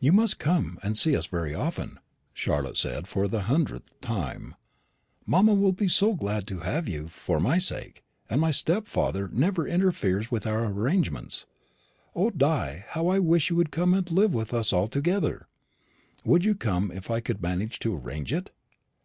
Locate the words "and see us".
0.82-1.26